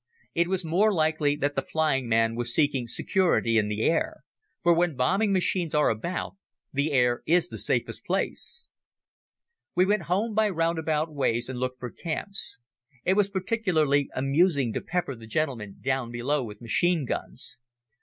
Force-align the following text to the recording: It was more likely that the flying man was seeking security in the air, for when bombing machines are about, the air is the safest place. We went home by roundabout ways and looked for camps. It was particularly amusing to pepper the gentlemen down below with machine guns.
It 0.33 0.47
was 0.47 0.65
more 0.65 0.91
likely 0.91 1.35
that 1.35 1.53
the 1.55 1.61
flying 1.61 2.09
man 2.09 2.33
was 2.33 2.51
seeking 2.51 2.87
security 2.87 3.59
in 3.59 3.67
the 3.67 3.83
air, 3.83 4.23
for 4.63 4.73
when 4.73 4.95
bombing 4.95 5.31
machines 5.31 5.75
are 5.75 5.89
about, 5.91 6.37
the 6.73 6.91
air 6.91 7.21
is 7.27 7.49
the 7.49 7.59
safest 7.59 8.03
place. 8.03 8.71
We 9.75 9.85
went 9.85 10.05
home 10.09 10.33
by 10.33 10.49
roundabout 10.49 11.13
ways 11.13 11.49
and 11.49 11.59
looked 11.59 11.79
for 11.79 11.91
camps. 11.91 12.61
It 13.05 13.13
was 13.13 13.29
particularly 13.29 14.09
amusing 14.15 14.73
to 14.73 14.81
pepper 14.81 15.13
the 15.13 15.27
gentlemen 15.27 15.77
down 15.81 16.09
below 16.09 16.43
with 16.43 16.61
machine 16.61 17.05
guns. 17.05 17.59